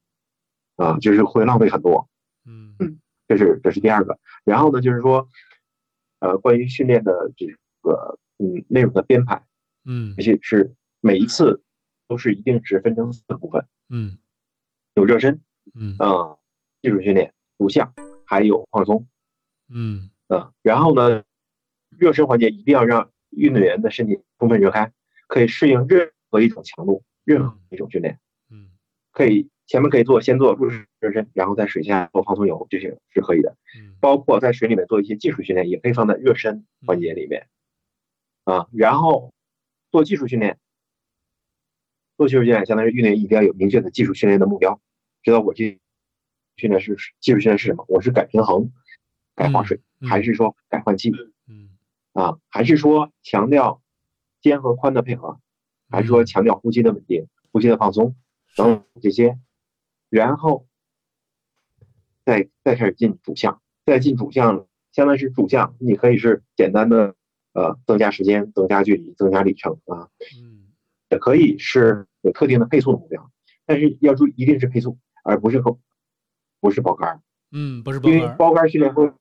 [0.76, 2.08] 啊，就是会浪费很多。
[2.44, 2.74] 嗯。
[2.78, 4.18] 嗯，这是这是第二个。
[4.44, 5.28] 然后呢，就是说，
[6.20, 7.46] 呃，关于训练的这
[7.82, 9.44] 个嗯内容的编排，
[9.84, 10.14] 嗯。
[10.18, 11.62] 而且是每一次
[12.08, 14.18] 都是一定是分成四个部分，嗯。
[14.94, 15.40] 有热身，
[15.74, 15.96] 嗯。
[15.98, 16.36] 啊，
[16.82, 19.06] 技术训练、录像，还有放松，
[19.68, 20.10] 嗯。
[20.28, 21.24] 啊，然后呢，
[21.90, 24.92] 热身环节一定要让运动员的身体充分热开，
[25.28, 28.18] 可以适应任何一种强度，任何一种训练，
[28.50, 28.70] 嗯。
[29.12, 33.56] 可以前面可以做先做入式热身，然后在水下做放松游，这些是可以的。
[33.78, 33.96] 嗯。
[34.02, 37.48] 包括在水里面做一些技术训练，也可以放在热身环节里面，
[38.44, 39.32] 啊，然后
[39.90, 40.58] 做技术训练，
[42.18, 44.78] 做技术训练，相当于运动员一定要有明确的技术训练的目标，
[45.22, 45.78] 知道我这
[46.56, 48.70] 训练是技术训练是什么，我是改平衡、
[49.34, 51.10] 改划水，嗯还是说改换气
[51.48, 51.70] 嗯？
[52.12, 53.80] 啊，还是说强调
[54.42, 55.40] 肩和髋的配合，
[55.88, 58.14] 还是说强调呼吸的稳定、呼吸的放松
[58.54, 59.38] 等等这些，
[60.12, 60.66] 然后
[62.24, 67.14] 再再开始进主项，再进主项，相当于是主项，你可以是简单的
[67.54, 70.68] 呃增加时间、增加距离、增加里程啊，嗯。
[71.08, 73.30] 也可以是有特定的配速的目标，
[73.66, 75.78] 但是要注意一定是配速，而不是后
[76.58, 77.20] 不是包杆儿，
[77.50, 79.12] 嗯，不是包因为，包杆儿训练会，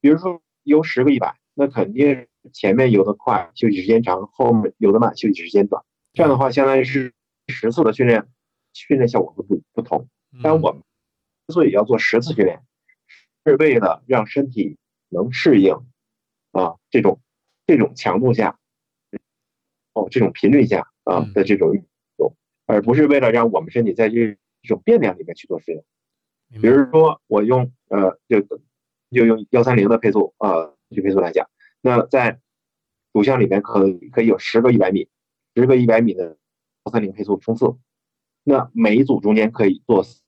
[0.00, 5.82] 比如说游十个一百，那肯定前面游的快，休息时间长，后面游的慢，休息时间短，
[6.12, 7.14] 这样的话相当于是
[7.48, 8.28] 十次的训练，
[8.72, 10.08] 训练效果会不不同。
[10.42, 10.82] 但我们
[11.46, 12.62] 之所以要做十次训练，
[13.44, 14.76] 是为了让身体
[15.08, 15.74] 能适应
[16.52, 17.20] 啊这种
[17.66, 18.58] 这种强度下，
[19.92, 21.84] 哦这种频率下啊嗯的这种运
[22.16, 24.36] 动，而不是为了让我们身体在这
[24.68, 26.60] 种变量里面去做适应。
[26.60, 28.60] 比如说我用呃这个
[29.10, 31.48] 就用幺三零的配速呃去配速来讲，
[31.80, 32.40] 那在
[33.12, 35.08] 主项里面可以可以有十个一百米，
[35.56, 36.38] 十个一百米的
[36.84, 37.76] 幺三零配速冲刺，
[38.44, 40.20] 那每一组中间可以做十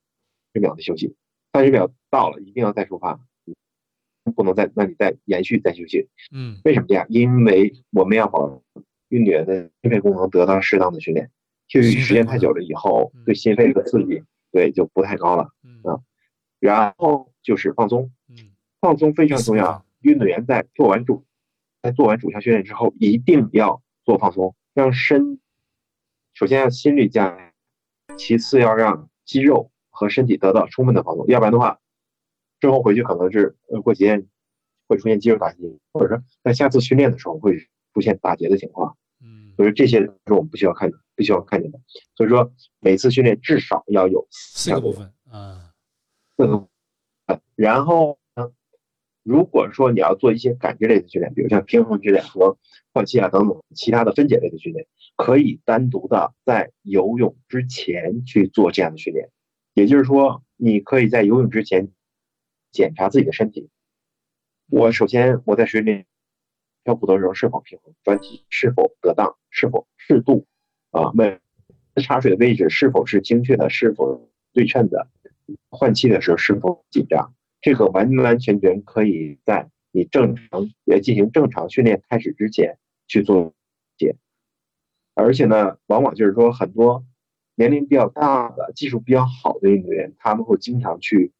[0.60, 1.16] 秒的休息，
[1.52, 3.20] 三十秒到了一定要再出发，
[4.34, 6.08] 不能再那你再延续再休息。
[6.30, 7.06] 嗯为什么这样？
[7.08, 8.62] 因为我们要保
[9.08, 11.30] 运动员的心肺功能得到适当的训练，
[11.68, 15.50] 休息时间太久了以后嗯，对心肺的刺激对就不太高了。
[15.62, 16.00] 嗯啊
[16.60, 19.84] 然后就是放松，嗯放松非常重要。
[20.00, 21.24] 运动员在做完主，
[21.82, 25.40] 在做完主项训练之后，一定要做放松，让身
[26.34, 27.51] 首先要心率降下来，
[28.16, 31.80] 其次要让肌肉和身体得到充分的放松，要不然的话，
[32.60, 34.26] 之后回去可能是呃过几天
[34.88, 37.58] 会出现肌肉打结，或者说在下次训练的时候会
[37.94, 38.96] 出现打结的情况。
[39.24, 41.78] 嗯所以这些是我们不需要看不需要看见的。
[42.14, 45.72] 所以说每次训练至少要有四个部分啊
[46.36, 46.68] 四个部
[47.26, 48.21] 分，然后呢，
[49.22, 52.58] 如果说你要做一些感知类的训练，比如像平衡训练和
[52.92, 59.30] 换气啊等等其他的分解类的训练，可以单独的在游泳之前去做这样的训练。
[59.74, 61.88] 也就是说，你可以在游泳之前
[62.70, 63.70] 检查自己的身体。
[64.68, 66.04] 我首先我在水里
[66.84, 70.46] 漂浮的时候是否平衡，转体是否得当，是否适度
[70.90, 71.38] 啊，每
[72.02, 75.08] 插水的位置是否是精确的，是否对称的，
[75.70, 83.54] 换气的时候是否紧张，这个完完全全可以在你正常呃进行正常训练开始之前去做
[83.96, 84.16] 解。
[85.14, 87.04] 而且呢，往往就是说很多
[87.54, 91.32] 年龄比较大的、技术比较好的运动员，他们会经常去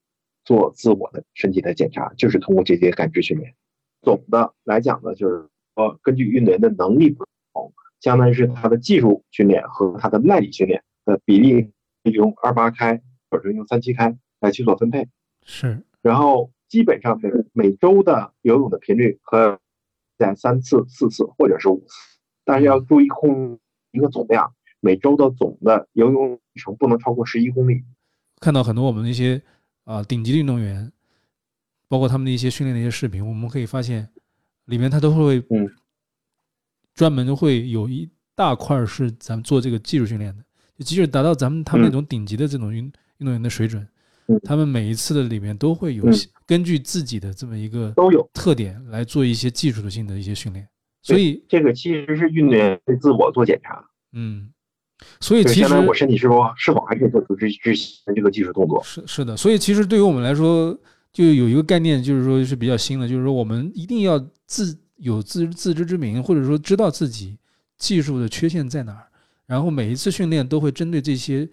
[0.45, 3.55] 做自我的身体的检查，就是通过这些感知训练。
[4.03, 15.09] 总的来讲呢，就是说根据运动员的能力不同，相当于是他的技术训练和他的耐力训练的比例，用二八开或者用三七开来去做分配。
[15.45, 19.59] 是然后基本上每每周的游泳的频率和
[20.19, 23.59] 在三次、四次或者是五次，但是要注意控
[23.93, 27.85] 一个总量，每周的总的游泳里程不能超过十一公里。
[28.41, 29.41] 看到很多我们的一些
[29.85, 30.91] 啊、顶级的运动员，
[31.89, 34.09] 包括他们的一些训练的一些视频，我们可以发现
[34.65, 35.71] 里面他都会嗯
[36.95, 40.45] 专门会有一大块是咱们做这个技术训练的，
[40.77, 42.85] 就即使达到咱们他们那种顶级的这种运
[43.19, 43.89] 运动员的水准嗯，
[44.41, 46.13] 他们每一次的里面都会有嗯。
[46.45, 48.29] 根据自己的这么一个都有。
[48.35, 50.69] 特点来做一些技术性的一些训练，
[51.01, 54.51] 所以这个其实是运动员对自我做检查，嗯，
[55.19, 58.83] 所以其实我身体是否是否还可以做出之之前的这个技术动作。
[58.85, 60.79] 是是的，所以其实对于我们来说，
[61.11, 67.39] 就有一个概念，就是说是比较新的，就是说我们一定要自有自自知之明，或者说知道自己
[67.79, 69.07] 技术的缺陷在哪儿，
[69.47, 71.49] 然后每一次训练都会针对这些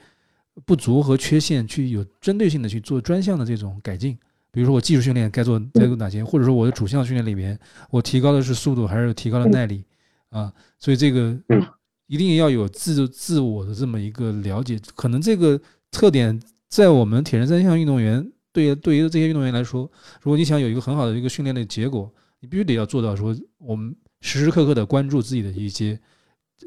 [0.65, 4.17] 不足和缺陷去有针对性的去做专项的这种改进。
[4.51, 9.83] 比如说我技术训练该做该做哪些，或者说我的主项训练里面，我提高的是速度还是提高了耐力
[10.29, 11.65] 啊，所以这个嗯。
[12.11, 19.83] 一定要有自自我的这么一个了解，可能这个特点在我们铁人三项运动员对对于这些运动员来说，
[20.19, 25.99] 如果你想有一个很好的一个训练的结果，你必须得要做到说，我们时时刻刻的关注自己的一些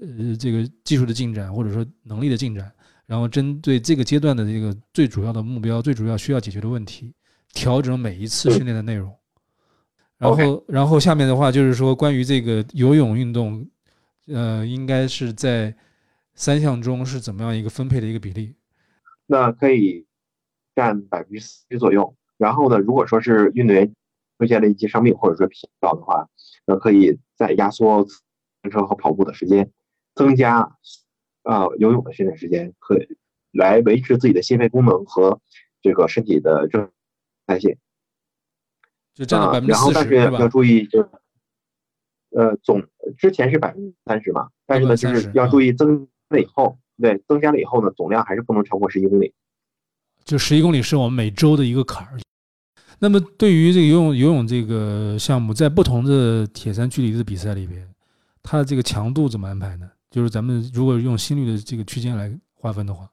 [0.00, 2.70] 呃这个技术的进展或者说能力的进展，
[3.06, 7.12] 然后针对这个阶段的这个最主要的目标、最主要需要解决的问题，
[7.52, 9.14] 调整每一次训练的内容。
[10.18, 13.66] 然后，然后下面的话就是说，关于这个游泳运动，
[14.26, 15.74] 呃，应该是在
[16.34, 18.54] 三项中是怎么样一个分配的一个比例？
[19.26, 20.06] 那可以
[20.76, 22.14] 占百分之四十左右。
[22.38, 23.92] 然后呢，如果说是运动员
[24.38, 26.28] 出现了一些伤病或者说疲劳的话，
[26.66, 28.20] 那可以再压缩自
[28.62, 29.70] 行车和跑步的时间，
[30.14, 30.76] 增加
[31.42, 33.08] 啊、游泳的训练时间，可以
[33.52, 35.40] 来维持自己的心肺功能和
[35.80, 36.90] 这个身体的正
[37.46, 37.78] 代谢。
[39.14, 40.14] 就占到啊百分之然后但是？
[40.14, 41.08] 要注意，就是
[42.30, 42.82] 呃总
[43.18, 49.34] 之前是百分之三十嘛，但是呢就是要注意增了以后，对增加了以后呢，总量还是不能超过十一公里。
[50.24, 52.18] 就十一公里是我们每周的一个坎儿。
[53.00, 57.86] 那么对于这个游泳游泳这个项目，在不同的铁三距离的比赛里边，
[58.42, 59.90] 它的这个强度怎么安排呢？
[60.12, 63.10] 就是咱们如果用心率的这个区间来划分的话，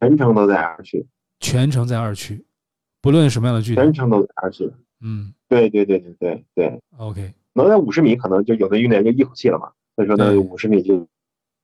[0.00, 1.06] 全程都在二区，
[1.40, 2.44] 全程在二区，
[3.00, 4.70] 不论什么样的距离全，程都在二区。
[5.00, 9.72] 嗯对对对对对对，，OK，能在五十米，可能就有的运动员就一口气了嘛。
[9.96, 11.00] 所以说呢，对五十米就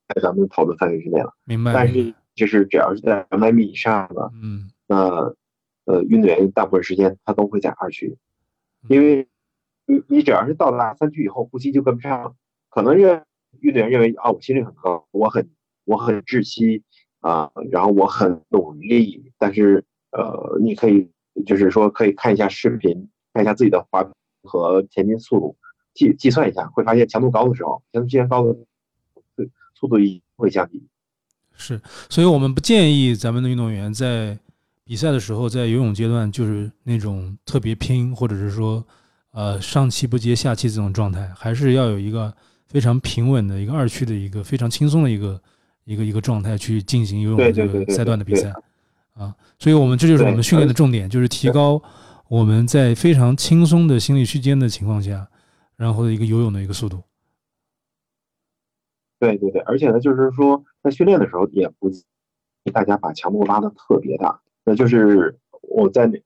[0.08, 1.34] 在咱们讨论范围之内了。
[1.44, 1.74] 明白。
[1.74, 4.96] 但是就是只要是在两百米以上的，嗯，那
[5.84, 8.16] 呃运动员大部分时间他都会在二区，
[8.84, 9.28] 嗯因为
[9.84, 12.36] 你你只要是到达三区以后，呼吸就跟不上，
[12.70, 13.24] 可能认
[13.60, 15.50] 运动员认为啊我心率很高，我很
[15.84, 16.82] 我很窒息
[17.20, 21.10] 啊，然后我很努力，但是呃你可以
[21.44, 24.08] 就是说可以看一下视频，看一下自己的滑
[24.42, 25.56] 和前进速度，
[25.94, 28.56] 计计算一下，会发现强度高的时候，强度区间高的
[29.74, 30.82] 速度一会降低。
[31.52, 34.38] 是，所以我们不建议咱们的运动员在
[34.84, 38.82] 比赛的时候，在游泳阶段就是那种特别拼，或者是说，
[39.32, 42.34] 呃，上气不接下气这种状态，还是要有一个
[42.70, 45.42] 非常平稳的一个二区的一个非常轻松的一个
[45.84, 48.54] 一个一个状态去进行游泳的这个赛段的比赛
[49.14, 49.34] 啊。
[49.58, 51.82] 所以我们这就是我们训练的重点，就是提高
[52.28, 55.28] 我们在非常轻松的心理区间的情况下，
[55.76, 57.02] 然后的一个游泳的一个速度。
[59.18, 61.90] 对对对，而且呢，就是说在训练的时候也不
[62.72, 64.40] 大家把强度拉的特别大。
[64.64, 66.22] 那就是我在那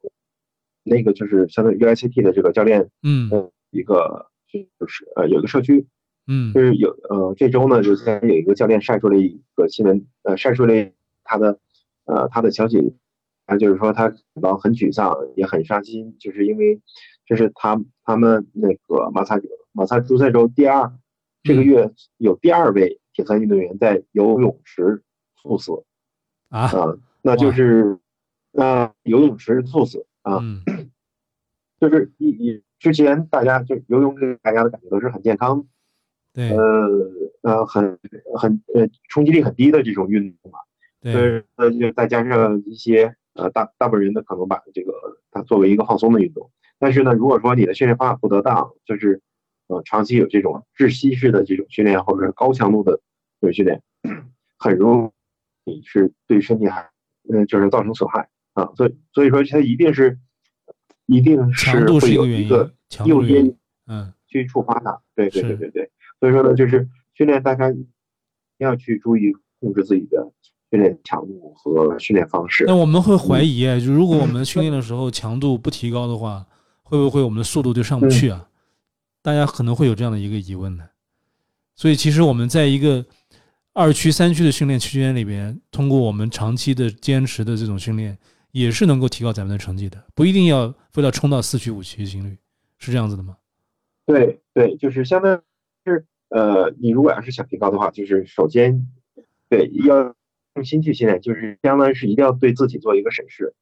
[0.83, 5.87] 那个就是相当于 UICT 的这个教练嗯呃一个就是呃有一个社区，
[6.27, 6.53] 嗯。
[6.53, 10.75] 就是有呃这周呢就现在有一个教练晒出了一个新闻，呃晒出了
[11.23, 11.59] 他的
[12.05, 12.95] 呃他的消息，
[13.47, 16.81] 他就是说他感到很沮丧，也很伤心，就是因为
[17.27, 19.41] 这是他他们那个马萨
[19.73, 20.93] 马萨诸塞州第二
[21.43, 21.65] 这个嗯。
[21.65, 25.03] 月有第二位铁三运动员在游泳池
[25.43, 25.85] 猝死
[26.49, 27.99] 啊啊、那就是
[28.53, 30.63] 那、游泳池猝死啊，嗯。
[31.81, 35.67] 就是一一之前大家就游泳给大家的感觉都是很健康，
[36.35, 36.51] 对。
[36.51, 36.89] 呃
[37.43, 37.99] 呃很
[38.37, 40.59] 很呃冲击力很低的这种运动嘛，
[41.01, 41.13] 对。
[41.13, 44.93] 就是呃就再加上一些呃大大部分人的可能把这个
[45.31, 49.21] 它作为一个放松的运动，但是呢如果说你的训练方法不得当，就是
[49.69, 53.01] 呃长期有这种窒息式的这种训练或者是高强度的
[53.41, 53.83] 这种训练，
[54.59, 55.13] 很容
[55.65, 56.91] 易是对身体还
[57.31, 60.19] 嗯就是造成损害啊，所以所以说它一定是
[61.07, 62.73] 一定是会有一个，
[63.05, 64.13] 诱因，嗯。
[64.27, 65.01] 去触发它。
[65.15, 65.91] 对对对对对，
[66.25, 67.71] 所以说呢，就是训练大家
[68.57, 70.27] 要去注意控制自己的
[70.71, 72.75] 训练强度和训练方式那。
[72.75, 76.47] 我们会怀疑，哎，就如果我们 训练的时候强度不提高的话，
[76.83, 78.49] 会不会我们的速度就上不去啊？
[79.21, 80.89] 大家可能会有这样的一个疑问呢。
[81.77, 83.05] 所以，其实我们在一个
[83.75, 88.17] 二区、三区的训练区间里边，通过我们长期的坚持的这种训练，
[88.53, 92.39] 也是能够提高咱们的成绩的，不一定要非要冲到四区、五区心率，
[92.79, 93.37] 是这样子的吗？
[94.07, 95.41] 对对，就是相当于
[95.91, 98.87] 是呃，你如果要是想提高的话，就是首先
[99.49, 100.15] 对要
[100.55, 103.55] 用心去训练，就是相当于是一定要对自己做一个审视。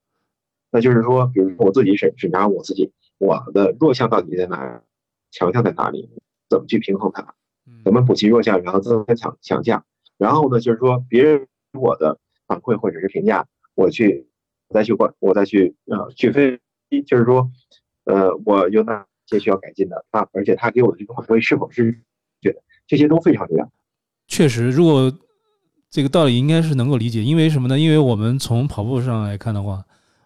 [0.70, 4.82] 那就是说，比如说我自己审审查我自己，我的弱项到底在哪，
[5.30, 6.08] 强项在哪里，
[6.48, 7.34] 怎么去平衡它。
[7.84, 9.84] 怎嗯么补齐弱项，然后增加强强项。
[10.18, 14.26] 然后呢，就是说别人给我的反馈或者是评价，我去
[14.68, 16.58] 我再去关，我再去呃去分
[16.90, 17.50] 析，就是说
[18.04, 22.00] 呃我有哪些需要改进的，他而且他给我的这个反馈是否是
[22.42, 23.72] 对的，这些都非常重要。
[24.28, 25.10] 确实，如果
[25.90, 27.78] 这个道理应该是能够理解，因为什么呢？
[27.78, 29.84] 因为我们从跑步上来看的话，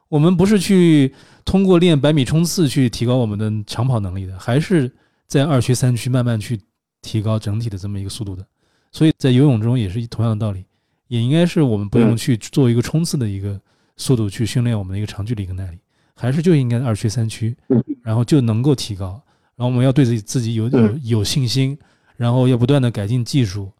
[0.08, 1.12] 我们不是去
[1.44, 4.90] 通过练百米冲刺去提高我们的长跑能力的，还是
[5.26, 6.60] 在二区、三区慢慢去
[7.02, 8.46] 提高整体的这么一个速度的。
[8.92, 10.64] 所以在游泳中也是同样的道理，
[11.08, 13.60] 也应该是我们不用去做一个冲刺的一个
[13.96, 15.78] 速度去训练我们的一个长距离跟耐力，
[16.14, 17.56] 还是就应该二区三区，
[18.02, 19.20] 然后就能够提高。
[19.56, 21.76] 然后我们要对自己自己有有有信心，
[22.16, 23.70] 然后要不断的改进技术，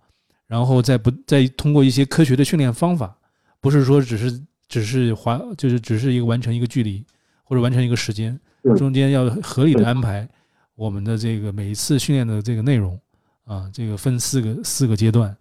[0.46, 3.16] 然后再不再通过一些科学的训练方法，
[3.60, 7.04] 不是说只是只是划就是只是一个完成一个距离
[7.44, 8.38] 或者完成一个时间，
[8.76, 10.28] 中间要合理的安排
[10.74, 13.00] 我们的这个每一次训练的这个内容
[13.44, 15.34] 啊，这个分四个四个阶段，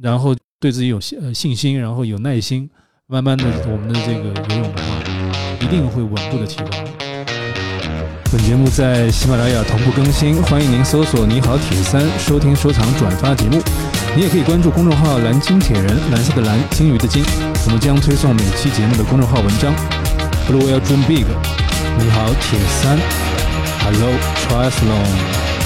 [0.00, 2.70] 然后对自己有信呃信心，然后有耐心，
[3.06, 7.11] 慢慢的我们的这个游泳的话，一定会稳步的提高。
[8.32, 13.60] 本节目在喜马拉雅同步更新，欢迎您搜索“你好铁三”收听、收藏、转发节目。
[14.16, 17.22] 你也可以关注公众号“蓝鲸铁人”，蓝色的蓝，鲸鱼的鲸。
[17.66, 19.74] 我们将推送每期节目的公众号文章。
[20.48, 21.26] Hello, dream big。
[21.98, 22.98] 你好铁三。
[23.84, 24.10] Hello,
[24.48, 25.61] triathlon。